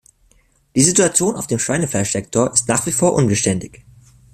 [0.75, 3.85] Die Situation auf dem Schweinefleischsektor ist nach wie vor unbeständig.